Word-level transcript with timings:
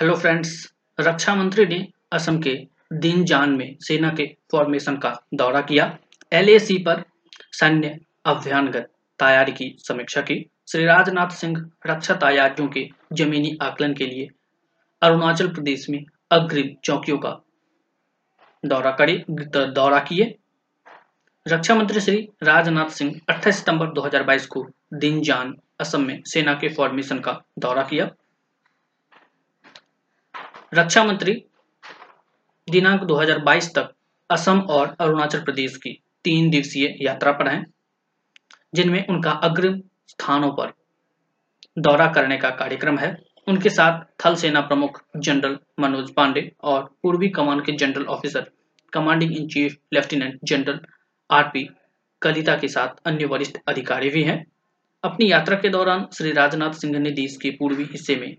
Hello 0.00 0.14
friends 0.14 0.50
रक्षा 1.00 1.34
मंत्री 1.34 1.64
ने 1.66 1.88
असम 2.12 2.38
के 2.40 2.52
दिनजान 2.92 3.50
में 3.50 3.76
सेना 3.80 4.08
के 4.08 4.24
फॉर्मेशन 4.52 4.96
का 4.96 5.10
दौरा 5.34 5.60
किया। 5.60 5.98
एलएसी 6.32 6.76
पर 6.78 7.02
सैन्य 7.52 7.98
अभियानगत 8.26 8.88
तैयारी 9.18 9.52
की 9.52 9.76
समीक्षा 9.78 10.20
की। 10.20 10.50
श्री 10.68 10.84
राजनाथ 10.84 11.30
सिंह 11.30 11.70
रक्षा 11.86 12.14
तैयारियों 12.14 12.68
के 12.68 12.88
जमीनी 13.12 13.58
आकलन 13.62 13.94
के 13.94 14.06
लिए 14.06 14.28
अरुणाचल 15.02 15.48
प्रदेश 15.48 15.88
में 15.90 16.04
अग्रिम 16.30 16.74
चौकियों 16.84 17.18
का 17.18 17.36
दौरा 18.64 18.90
करे 18.90 19.24
दौरा 19.28 19.98
किए। 19.98 20.34
रक्षा 21.46 21.74
मंत्री 21.74 22.00
श्री 22.00 22.28
राजनाथ 22.42 22.88
सिंह 22.88 23.20
28 23.28 23.58
सितंबर 23.58 23.92
2022 23.92 24.46
को 24.46 24.66
दिनजान 24.94 25.54
असम 25.80 26.06
में 26.06 26.22
सेना 26.26 26.54
के 26.54 26.68
फॉर्मेशन 26.68 27.18
का 27.18 27.40
दौरा 27.58 27.82
किया। 27.82 28.10
रक्षा 30.74 31.04
मंत्री 31.04 31.32
दिनांक 32.70 33.00
2022 33.02 33.74
तक 33.74 33.88
असम 34.30 34.60
और 34.60 34.96
अरुणाचल 35.00 35.40
प्रदेश 35.40 35.76
की 35.76 35.90
तीन 36.24 36.50
दिवसीय 36.50 36.96
यात्रा 37.00 37.32
पर 37.32 37.48
हैं, 37.48 37.64
जिनमें 38.74 39.06
उनका 39.06 39.30
अग्रिम 39.30 39.80
स्थानों 40.08 40.50
पर 40.50 40.72
दौरा 41.78 42.06
करने 42.06 42.36
का 42.36 42.50
कार्यक्रम 42.50 42.98
है। 42.98 43.16
उनके 43.48 43.70
साथ 43.70 44.24
थल 44.24 44.34
सेना 44.34 44.60
प्रमुख 44.60 45.02
जनरल 45.16 45.58
मनोज 45.80 46.14
पांडे 46.14 46.52
और 46.62 46.82
पूर्वी 47.02 47.28
कमान 47.28 47.60
के 47.60 47.72
general 47.72 48.04
officer, 48.04 48.50
commanding 48.92 49.36
in 49.36 49.48
chief, 49.48 49.76
lieutenant 49.92 50.38
general 50.44 50.80
RP 51.30 51.68
Kalita 52.22 52.56
के 52.56 52.68
साथ 52.68 52.88
अन्य 53.04 53.24
वरिष्ठ 53.24 53.58
अधिकारी 53.68 54.10
भी 54.10 54.22
हैं। 54.22 54.44
अपनी 55.04 55.30
यात्रा 55.30 55.56
के 55.56 55.68
दौरान 55.68 56.06
श्री 56.12 56.32
राजनाथ 56.32 56.72
सिंह 56.72 56.98
ने 56.98 57.10
देश 57.10 57.36
के 57.36 57.50
पूर्वी 57.50 57.84
हिस्से 57.84 58.16
में 58.16 58.36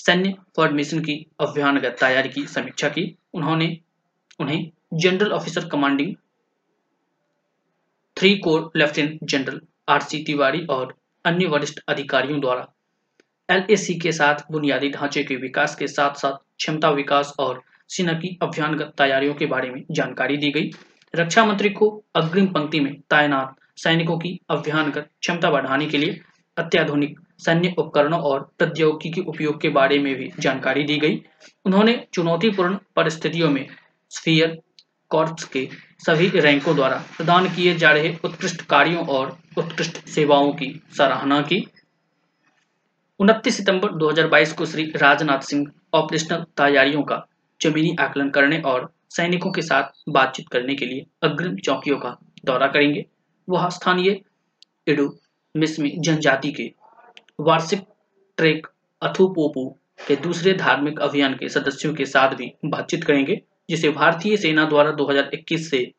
सैन्य 0.00 0.34
फॉर्मेशन 0.56 1.00
की 1.00 1.14
अभियानगत 1.40 1.96
तैयारी 2.00 2.28
की, 2.28 2.46
समीक्षा 2.46 2.88
की। 2.88 3.02
उन्होंने 3.34 3.66
उन्हें 4.40 4.70
general 4.94 5.32
officer 5.32 5.68
commanding 5.68 6.14
three 8.16 8.34
corps 8.38 8.70
lieutenant 8.76 9.18
general 9.24 9.60
R 9.88 10.00
C 10.00 10.22
Tiwari 10.24 10.64
और 10.66 10.94
अन्य 11.24 11.46
वरिष्ठ 11.46 11.80
अधिकारियों 11.88 12.40
द्वारा 12.40 12.66
एलएसी 13.48 13.94
के 13.94 14.12
साथ 14.12 14.50
बुनियादी 14.52 14.90
ढांचे 14.90 15.22
के 15.24 15.36
विकास 15.36 15.76
के 15.76 15.86
साथ 15.88 16.14
साथ 16.14 16.38
क्षमता 16.58 16.90
विकास 16.90 17.34
और 17.38 17.62
सेना 17.88 18.12
की 18.12 18.36
अभियानगत 18.42 18.94
तैयारियों 18.98 19.34
के 19.34 19.46
बारे 19.46 19.70
में 19.70 19.82
जानकारी 19.90 20.36
दी 20.36 20.50
गई। 20.50 20.70
रक्षा 21.14 21.44
मंत्री 21.44 21.70
को 21.70 21.90
अग्रिम 22.14 22.46
पंक्ति 22.46 22.80
में 22.80 22.92
तैनात 23.10 23.54
सैनिकों 23.76 24.18
की 24.18 24.38
अभियानगत 24.50 25.08
क्षमता 25.20 25.50
बढ़ाने 25.50 25.86
के 25.86 25.98
लिए 25.98 26.20
अत्याधुनिक 26.60 27.18
सैन्य 27.38 27.74
उपकरणों 27.78 28.20
और 28.20 28.40
प्रौद्योगिकी 28.58 29.10
के 29.10 29.20
उपयोग 29.20 29.60
के 29.60 29.68
बारे 29.68 29.98
में 29.98 30.14
भी 30.14 30.30
जानकारी 30.38 30.82
दी 30.84 30.98
गई। 30.98 31.22
उन्होंने 31.66 31.94
चुनौतीपूर्ण 32.12 32.78
परिस्थितियों 32.96 33.50
में 33.50 33.66
स्फीयर 34.12 34.58
कॉर्प्स 35.10 35.44
के 35.44 35.68
सभी 36.06 36.28
रैंकों 36.40 36.74
द्वारा 36.76 36.96
प्रदान 37.16 37.48
किए 37.54 37.74
जा 37.74 37.90
रहे 37.90 38.14
उत्कृष्ट 38.24 38.62
कार्यों 38.62 39.06
और 39.06 39.36
उत्कृष्ट 39.58 40.04
सेवाओं 40.06 40.52
की 40.52 40.68
सराहना 40.98 41.40
की। 41.42 41.66
उनतीस 43.20 43.56
सितंबर 43.56 43.92
2022 43.94 44.52
को 44.52 44.66
श्री 44.66 44.84
राजनाथ 44.96 45.40
सिंह 45.40 45.66
ऑपरेशनल 45.94 46.44
तैयारियों 46.56 47.02
का 47.02 47.26
जमीनी 47.60 47.96
आकलन 48.00 48.30
करने 48.30 48.60
और 48.62 48.92
सैनिकों 49.10 49.50
के 49.52 49.62
साथ 49.62 50.02
बातचीत 50.08 50.48
करने 50.48 50.74
के 50.74 50.86
लिए 50.86 51.06
अग्रिम 51.22 51.56
चौकियों 51.56 51.98
का 51.98 52.16
दौरा 52.44 52.66
करेंगे। 52.66 53.04
वह 53.48 53.68
स्थानीय 53.68 54.20
इडू 54.86 55.08
मिसमी 55.54 55.90
जनजाति 55.98 56.52
के। 56.52 56.72
वार्षिक 57.40 57.84
ट्रेक 58.38 58.66
अथुपोपू 59.02 59.68
के 60.08 60.16
दूसरे 60.16 60.52
धार्मिक 60.54 61.00
अभियान 61.00 61.34
के 61.34 61.48
सदस्यों 61.48 61.94
के 61.94 62.04
साथ 62.06 62.34
भी 62.34 62.52
बातचीत 62.64 63.04
करेंगे, 63.04 63.40
जिसे 63.70 63.90
भारतीय 63.90 64.36
सेना 64.36 64.64
द्वारा 64.64 64.90
2021 64.92 65.70
से 65.70 65.92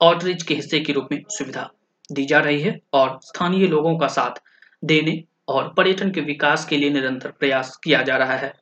आउटरीच 0.00 0.42
के 0.42 0.54
हिस्से 0.54 0.80
के 0.80 0.92
रूप 0.92 1.08
में 1.12 1.22
सुविधा 1.28 1.70
दी 2.12 2.24
जा 2.24 2.38
रही 2.38 2.60
है 2.60 2.78
और 2.92 3.18
स्थानीय 3.22 3.66
लोगों 3.66 3.98
का 3.98 4.06
साथ 4.06 4.42
देने 4.84 5.22
और 5.48 5.72
पर्यटन 5.74 6.10
के 6.10 6.20
विकास 6.20 6.64
के 6.64 6.76
लिए 6.76 6.90
निरंतर 6.90 7.30
प्रयास 7.30 7.76
किया 7.84 8.02
जा 8.02 8.16
रहा 8.16 8.36
है। 8.36 8.52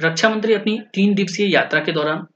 रक्षा 0.00 0.28
मंत्री 0.28 0.54
अपनी 0.54 0.78
तीन 0.94 1.14
दिवसीय 1.14 1.52
यात्रा 1.54 1.80
के 1.80 1.92
दौरान 1.92 2.26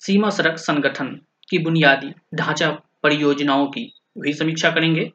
सीमा 0.00 0.30
सड़क 0.30 0.58
संगठन 0.58 1.20
की 1.52 1.58
बुनियादी 1.58 2.12
ढांचा 2.34 2.70
परियोजनाओं 3.02 3.66
की 3.66 3.90
भी 4.18 4.32
समीक्षा 4.32 4.70
करेंगे। 4.70 5.10